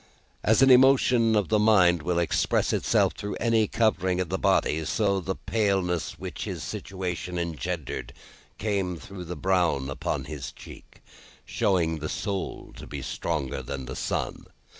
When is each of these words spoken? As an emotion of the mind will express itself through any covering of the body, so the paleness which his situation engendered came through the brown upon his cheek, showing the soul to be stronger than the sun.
As 0.43 0.63
an 0.63 0.71
emotion 0.71 1.35
of 1.35 1.49
the 1.49 1.59
mind 1.59 2.01
will 2.01 2.17
express 2.17 2.73
itself 2.73 3.13
through 3.13 3.35
any 3.35 3.67
covering 3.67 4.19
of 4.19 4.29
the 4.29 4.39
body, 4.39 4.83
so 4.83 5.19
the 5.19 5.35
paleness 5.35 6.17
which 6.17 6.45
his 6.45 6.63
situation 6.63 7.37
engendered 7.37 8.11
came 8.57 8.97
through 8.97 9.25
the 9.25 9.35
brown 9.35 9.91
upon 9.91 10.23
his 10.23 10.51
cheek, 10.51 11.03
showing 11.45 11.99
the 11.99 12.09
soul 12.09 12.73
to 12.77 12.87
be 12.87 13.03
stronger 13.03 13.61
than 13.61 13.85
the 13.85 13.95
sun. 13.95 14.47